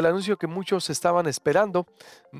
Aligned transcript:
el 0.00 0.06
anuncio 0.06 0.36
que 0.36 0.46
muchos 0.46 0.90
estaban 0.90 1.26
esperando. 1.26 1.86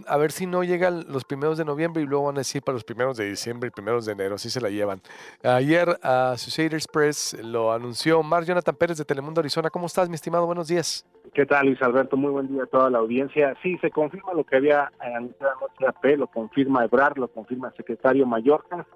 A 0.07 0.17
ver 0.17 0.33
si 0.33 0.47
no 0.47 0.65
llegan 0.65 1.05
los 1.09 1.25
primeros 1.25 1.59
de 1.59 1.65
noviembre 1.65 2.03
y 2.03 2.07
luego 2.07 2.27
van 2.27 2.37
a 2.37 2.39
decir 2.41 2.63
para 2.63 2.75
los 2.75 2.85
primeros 2.85 3.17
de 3.17 3.29
diciembre 3.29 3.69
y 3.69 3.71
primeros 3.71 4.07
de 4.07 4.13
enero. 4.13 4.35
Así 4.35 4.51
se 4.51 4.61
la 4.61 4.71
llevan. 4.71 5.01
Ayer 5.43 5.99
Associated 6.03 6.81
Press 6.93 7.37
lo 7.43 7.73
anunció. 7.73 8.23
Mar 8.23 8.45
Jonathan 8.45 8.75
Pérez 8.75 8.99
de 8.99 9.05
Telemundo 9.05 9.41
Arizona. 9.41 9.71
¿Cómo 9.71 9.87
estás, 9.87 10.09
mi 10.09 10.15
estimado? 10.15 10.47
Buenos 10.47 10.69
días. 10.69 11.07
¿Qué 11.35 11.47
tal, 11.47 11.67
Luis 11.67 11.83
Alberto? 11.83 12.17
Muy 12.17 12.31
buen 12.31 12.49
día 12.49 12.63
a 12.63 12.67
toda 12.67 12.91
la 12.91 12.99
audiencia. 12.99 13.55
Sí, 13.63 13.77
se 13.79 13.91
confirma 13.91 14.33
lo 14.35 14.45
que 14.45 14.57
había 14.57 14.91
anunciado 15.01 15.53
anoche 15.79 16.17
lo 16.17 16.27
confirma 16.29 16.85
Ebrar, 16.85 17.19
lo 17.19 17.29
confirma 17.29 17.69
el 17.69 17.75
secretario 17.75 18.27
Mallorca. 18.27 18.87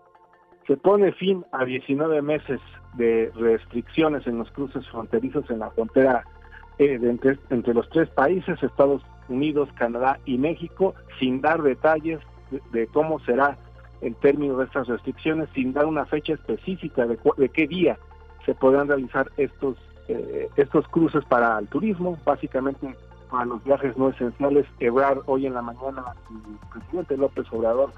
Se 0.66 0.76
pone 0.76 1.12
fin 1.12 1.44
a 1.52 1.64
19 1.64 2.22
meses 2.22 2.60
de 2.94 3.30
restricciones 3.34 4.26
en 4.26 4.38
los 4.38 4.50
cruces 4.50 4.86
fronterizos 4.88 5.48
en 5.50 5.60
la 5.60 5.70
frontera 5.70 6.24
eh, 6.78 6.98
entre, 7.02 7.74
los 7.74 7.88
tres 7.90 8.08
países, 8.10 8.62
Estados 8.62 9.02
Unidos, 9.28 9.68
Canadá 9.76 10.18
y 10.24 10.38
México, 10.38 10.94
sin 11.18 11.40
dar 11.40 11.62
detalles 11.62 12.20
de, 12.72 12.86
cómo 12.88 13.20
será 13.20 13.58
en 14.00 14.14
términos 14.14 14.58
de 14.58 14.64
estas 14.64 14.88
restricciones, 14.88 15.48
sin 15.54 15.72
dar 15.72 15.86
una 15.86 16.06
fecha 16.06 16.32
específica 16.32 17.06
de, 17.06 17.18
qué 17.50 17.66
día 17.66 17.98
se 18.46 18.54
podrán 18.54 18.88
realizar 18.88 19.30
estos, 19.36 19.76
eh, 20.08 20.48
estos 20.56 20.88
cruces 20.88 21.24
para 21.26 21.58
el 21.58 21.68
turismo, 21.68 22.18
básicamente 22.24 22.94
para 23.30 23.44
los 23.44 23.62
viajes 23.62 23.96
no 23.96 24.08
esenciales. 24.08 24.66
Ebrar 24.80 25.18
hoy 25.26 25.46
en 25.46 25.54
la 25.54 25.62
mañana, 25.62 26.02
el 26.30 26.80
presidente 26.80 27.16
López 27.16 27.46
Obrador 27.52 27.92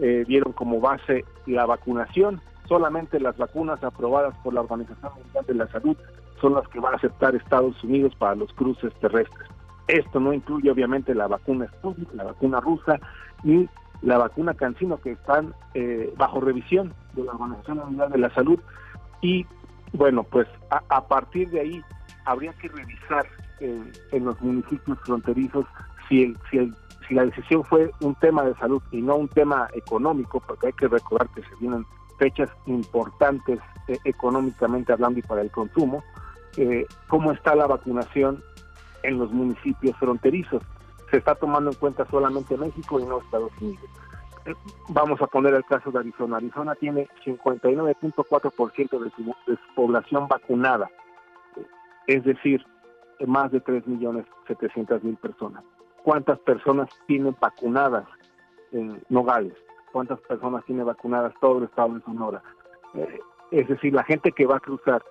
eh, 0.00 0.24
dieron 0.26 0.52
como 0.52 0.80
base 0.80 1.24
la 1.46 1.66
vacunación, 1.66 2.40
solamente 2.68 3.18
las 3.18 3.36
vacunas 3.36 3.82
aprobadas 3.82 4.36
por 4.44 4.54
la 4.54 4.60
Organización 4.60 5.12
Mundial 5.14 5.44
de 5.46 5.54
la 5.54 5.66
Salud 5.68 5.96
son 6.40 6.54
las 6.54 6.66
que 6.68 6.80
va 6.80 6.90
a 6.90 6.96
aceptar 6.96 7.34
Estados 7.34 7.82
Unidos 7.84 8.14
para 8.16 8.34
los 8.34 8.52
cruces 8.52 8.92
terrestres. 9.00 9.48
Esto 9.86 10.20
no 10.20 10.32
incluye 10.32 10.70
obviamente 10.70 11.14
la 11.14 11.26
vacuna 11.26 11.66
Sputnik, 11.78 12.12
la 12.14 12.24
vacuna 12.24 12.60
rusa, 12.60 12.98
ni 13.42 13.68
la 14.02 14.18
vacuna 14.18 14.54
Cancino 14.54 15.00
que 15.00 15.12
están 15.12 15.54
eh, 15.74 16.12
bajo 16.16 16.40
revisión 16.40 16.92
de 17.14 17.24
la 17.24 17.32
Organización 17.32 17.78
Mundial 17.78 18.12
de 18.12 18.18
la 18.18 18.30
Salud. 18.34 18.60
Y 19.22 19.46
bueno, 19.92 20.22
pues 20.24 20.46
a, 20.70 21.08
partir 21.08 21.50
de 21.50 21.60
ahí 21.60 21.84
habría 22.24 22.52
que 22.54 22.68
revisar 22.68 23.26
en 23.60 24.24
los 24.24 24.40
municipios 24.40 24.98
fronterizos 25.00 25.66
si, 26.08 26.22
el, 26.22 26.38
si, 26.50 26.72
si 27.08 27.14
la 27.14 27.24
decisión 27.24 27.64
fue 27.64 27.90
un 28.00 28.14
tema 28.16 28.44
de 28.44 28.54
salud 28.56 28.82
y 28.92 29.00
no 29.00 29.16
un 29.16 29.28
tema 29.28 29.68
económico, 29.74 30.40
porque 30.46 30.68
hay 30.68 30.72
que 30.74 30.86
recordar 30.86 31.28
que 31.30 31.42
se 31.42 31.56
vienen 31.58 31.84
fechas 32.18 32.50
importantes 32.66 33.58
eh, 33.88 33.98
económicamente 34.04 34.92
hablando 34.92 35.18
y 35.18 35.22
para 35.22 35.40
el 35.40 35.50
consumo, 35.50 36.04
eh, 36.58 36.86
cómo 37.06 37.30
está 37.30 37.54
la 37.54 37.68
vacunación 37.68 38.42
en 39.04 39.18
los 39.18 39.30
municipios 39.30 39.96
fronterizos. 39.96 40.60
Se 41.08 41.18
está 41.18 41.36
tomando 41.36 41.70
en 41.70 41.76
cuenta 41.76 42.04
solamente 42.10 42.56
México 42.56 42.98
y 42.98 43.04
no 43.04 43.20
Estados 43.20 43.52
Unidos. 43.60 43.84
Eh, 44.44 44.54
vamos 44.88 45.22
a 45.22 45.28
poner 45.28 45.54
el 45.54 45.64
caso 45.64 45.92
de 45.92 46.00
Arizona. 46.00 46.38
Arizona 46.38 46.74
tiene 46.74 47.08
59.4% 47.24 48.98
de 48.98 49.10
su, 49.10 49.34
población 49.76 50.26
vacunada, 50.26 50.90
es 52.08 52.24
decir, 52.24 52.66
más 53.24 53.52
de 53.52 53.62
3.700.000 53.62 55.16
personas. 55.18 55.62
¿Cuántas 56.02 56.40
personas 56.40 56.88
tienen 57.06 57.36
vacunadas 57.40 58.04
en 58.72 59.00
Nogales? 59.08 59.54
¿Cuántas 59.92 60.18
personas 60.22 60.64
tiene 60.64 60.82
vacunadas 60.82 61.32
todo 61.40 61.58
el 61.58 61.64
estado 61.64 61.94
de 61.94 62.00
Sonora? 62.00 62.42
Eh, 62.94 63.20
es 63.52 63.68
decir, 63.68 63.94
la 63.94 64.02
gente 64.02 64.32
que 64.32 64.46
va 64.46 64.56
a 64.56 64.60
cruzar 64.60 65.02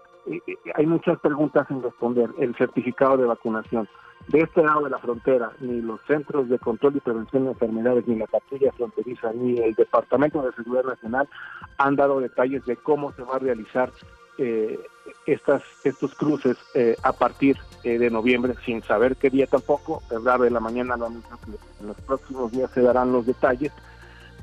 hay 0.75 0.85
muchas 0.85 1.19
preguntas 1.19 1.69
en 1.69 1.81
responder. 1.81 2.29
El 2.37 2.55
certificado 2.55 3.17
de 3.17 3.25
vacunación. 3.25 3.87
De 4.27 4.41
este 4.41 4.61
lado 4.61 4.83
de 4.83 4.89
la 4.89 4.97
frontera, 4.97 5.51
ni 5.61 5.79
los 5.79 6.01
centros 6.05 6.49
de 6.49 6.59
control 6.59 6.97
y 6.97 6.99
prevención 6.99 7.45
de 7.45 7.51
enfermedades, 7.51 8.07
ni 8.07 8.17
la 8.17 8.25
patrulla 8.25 8.73
fronteriza, 8.73 9.31
ni 9.31 9.57
el 9.59 9.73
Departamento 9.73 10.41
de 10.41 10.51
Seguridad 10.51 10.83
Nacional 10.83 11.29
han 11.77 11.95
dado 11.95 12.19
detalles 12.19 12.65
de 12.65 12.75
cómo 12.75 13.13
se 13.13 13.23
va 13.23 13.35
a 13.35 13.39
realizar 13.39 13.89
eh, 14.37 14.79
estas, 15.25 15.63
estos 15.85 16.13
cruces 16.15 16.57
eh, 16.73 16.97
a 17.03 17.13
partir 17.13 17.57
eh, 17.83 17.97
de 17.97 18.09
noviembre, 18.09 18.55
sin 18.65 18.83
saber 18.83 19.15
qué 19.15 19.29
día 19.29 19.47
tampoco. 19.47 20.01
El 20.11 20.23
de 20.23 20.49
la 20.49 20.59
mañana 20.59 20.97
lo 20.97 21.07
que 21.07 21.57
en 21.79 21.87
los 21.87 22.01
próximos 22.01 22.51
días 22.51 22.69
se 22.71 22.81
darán 22.81 23.13
los 23.13 23.25
detalles. 23.25 23.71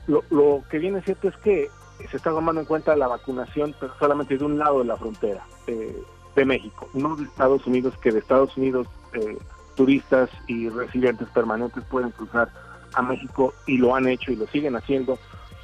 Lo 0.06 0.62
que 0.70 0.78
viene 0.78 1.02
cierto 1.02 1.28
es 1.28 1.36
que 1.38 1.68
se 1.98 2.16
está 2.16 2.30
tomando 2.30 2.60
en 2.60 2.66
cuenta 2.66 2.96
la 2.96 3.08
vacunación, 3.08 3.74
solamente 3.98 4.36
de 4.36 4.44
un 4.44 4.58
lado 4.58 4.80
de 4.80 4.84
la 4.86 4.96
frontera 4.96 5.44
eh, 5.66 6.02
de 6.34 6.44
México, 6.44 6.88
no 6.92 7.16
de 7.16 7.24
Estados 7.24 7.66
Unidos, 7.66 7.94
que 7.98 8.10
de 8.10 8.18
Estados 8.18 8.56
Unidos 8.56 8.86
eh, 9.12 9.38
turistas 9.76 10.30
y 10.46 10.68
residentes 10.68 11.28
permanentes 11.28 11.84
pueden 11.84 12.10
cruzar 12.10 12.48
a 12.94 13.02
México 13.02 13.54
y 13.66 13.78
lo 13.78 13.94
han 13.94 14.08
hecho 14.08 14.32
y 14.32 14.36
lo 14.36 14.46
siguen 14.48 14.76
haciendo 14.76 15.18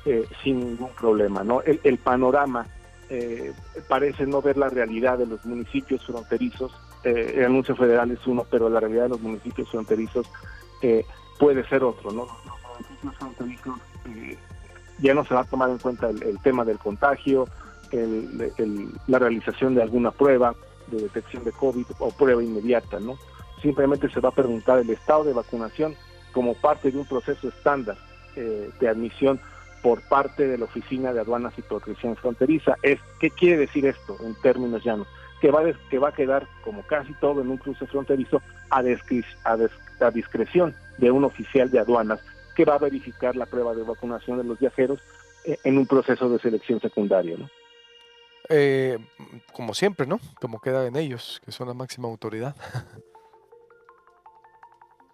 eh, 0.05 0.27
sin 0.43 0.61
ningún 0.61 0.91
problema. 0.95 1.43
¿no? 1.45 1.63
El, 1.63 1.99
panorama 1.99 2.67
parece 3.89 4.25
no 4.25 4.41
ver 4.41 4.57
la 4.57 4.69
realidad 4.69 5.19
de 5.19 5.27
los 5.27 5.45
municipios 5.45 6.07
fronterizos. 6.07 6.73
el 7.03 7.45
anuncio 7.45 7.75
federal 7.75 8.12
es 8.12 8.25
uno, 8.25 8.47
pero 8.49 8.69
la 8.69 8.79
realidad 8.79 9.05
de 9.05 9.09
los 9.11 9.21
municipios 9.21 9.69
fronterizos 9.69 10.31
puede 11.41 11.69
ser 11.69 11.83
otro. 11.83 12.12
¿no? 12.12 12.27
Los 12.27 12.79
municipios 12.79 13.17
fronterizos 13.17 13.81
ya 15.00 15.15
no 15.15 15.25
se 15.25 15.34
va 15.34 15.41
a 15.41 15.44
tomar 15.44 15.71
en 15.71 15.78
cuenta 15.78 16.09
el, 16.09 16.38
tema 16.43 16.65
del 16.65 16.78
contagio, 16.78 17.49
la 19.06 19.19
realización 19.19 19.75
de 19.75 19.83
alguna 19.83 20.11
prueba 20.11 20.55
de 20.88 21.03
detección 21.03 21.44
de 21.44 21.53
COVID 21.53 21.87
o 21.99 22.11
prueba 22.11 22.43
inmediata, 22.43 23.00
¿no? 23.00 23.16
Simplemente 23.62 24.09
se 24.11 24.21
va 24.21 24.31
a 24.31 24.34
preguntar 24.34 24.78
el 24.78 24.91
estado 24.91 25.25
de 25.25 25.33
vacunación 25.33 25.94
como 26.33 26.55
parte 26.55 26.91
de 26.91 26.99
un 26.99 27.05
proceso 27.05 27.49
estándar 27.49 27.97
eh, 28.37 28.71
de 28.81 28.88
admisión 28.88 29.41
por 29.83 30.00
parte 30.03 30.47
de 30.47 30.59
la 30.59 30.66
Oficina 30.66 31.12
de 31.12 31.21
Aduanas 31.21 31.55
y 31.56 31.62
Protección 31.62 32.17
Fronteriza. 32.17 32.77
Es, 32.82 32.99
¿Qué 33.19 33.31
quiere 33.31 33.56
decir 33.59 33.87
esto 33.87 34.17
en 34.21 34.34
términos 34.43 34.84
llanos? 34.84 35.09
Que 35.41 35.50
va, 35.50 35.62
que 35.88 35.99
va 35.99 36.11
a 36.11 36.15
quedar, 36.15 36.47
como 36.65 36.82
casi 36.82 37.12
todo 37.15 37.41
en 37.41 37.50
un 37.50 37.56
cruce 37.56 37.87
fronterizo, 37.87 38.43
a, 38.71 38.82
a 38.82 40.11
discreción 40.11 40.75
de 40.99 41.11
un 41.11 41.25
oficial 41.25 41.71
de 41.71 41.78
aduanas 41.78 42.21
que 42.60 42.71
va 42.71 42.75
a 42.75 42.78
verificar 42.78 43.37
la 43.37 43.47
prueba 43.47 43.75
de 43.75 43.82
vacunación 43.82 44.37
de 44.37 44.44
los 44.44 44.59
viajeros 44.59 45.00
eh, 45.47 45.56
en 45.65 45.78
un 45.78 45.87
proceso 45.87 46.28
de 46.28 46.38
selección 46.41 46.78
secundaria. 46.78 47.38
¿no? 47.38 47.48
Eh, 48.50 48.98
como 49.54 49.72
siempre, 49.72 50.06
¿no? 50.06 50.21
Como 50.38 50.60
queda 50.60 50.87
en 50.87 50.97
ellos, 50.97 51.41
que 51.43 51.53
son 51.53 51.69
la 51.69 51.72
máxima 51.72 52.06
autoridad. 52.09 52.54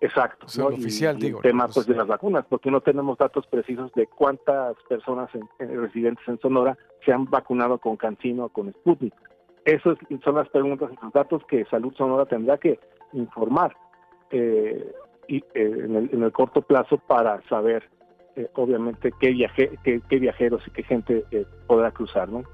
Exacto. 0.01 0.47
¿no? 0.59 0.67
oficial, 0.67 1.21
digo. 1.21 1.39
El 1.39 1.43
tema 1.51 1.69
pues, 1.69 1.87
de 1.87 1.95
las 1.95 2.09
vacunas, 2.09 2.45
porque 2.49 2.69
no 2.69 2.81
tenemos 2.81 3.17
datos 3.17 3.47
precisos 3.47 3.93
de 3.93 4.09
cuántas 4.09 4.75
personas 4.89 5.31
residentes 5.61 6.27
en 6.27 6.41
Sonora 6.41 6.77
se 7.05 7.13
han 7.13 7.27
vacunado 7.27 7.79
con 7.79 7.97
Cancino 7.97 8.47
o 8.47 8.49
con 8.49 8.73
Sputnik. 8.73 9.15
Esas 9.65 9.97
son 10.25 10.35
las 10.35 10.49
preguntas 10.49 10.91
y 10.93 10.99
los 11.01 11.13
datos 11.13 11.45
que 11.47 11.65
Salud 11.67 11.95
Sonora 11.95 12.27
tendrá 12.27 12.59
que 12.59 12.81
informar. 13.13 13.77
Eh, 14.33 14.93
y, 15.29 15.39
eh, 15.39 15.43
en, 15.55 16.23
el, 16.23 16.33
corto 16.33 16.63
plazo 16.63 16.99
para 16.99 17.41
saber, 17.49 17.89
eh, 18.37 18.49
obviamente, 18.55 19.13
qué, 19.21 19.31
viaje, 19.31 19.71
qué, 19.85 20.19
viajeros 20.19 20.63
y 20.67 20.71
qué 20.71 20.83
gente 20.83 21.25
eh, 21.31 21.45
podrá 21.67 21.91
cruzar. 21.91 22.29
¿no? 22.29 22.45